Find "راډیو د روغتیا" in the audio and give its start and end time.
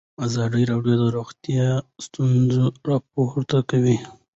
0.71-1.67